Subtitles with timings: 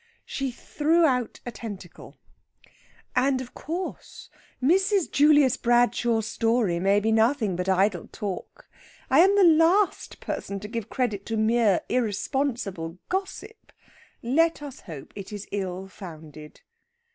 [0.25, 2.17] She threw out a tentacle.
[3.15, 5.11] "And, of course, Mrs.
[5.11, 8.67] Julius Bradshaw's story may be nothing but idle talk.
[9.11, 13.71] I am the last person to give credit to mere irresponsible gossip.
[14.23, 16.61] Let us hope it is ill founded."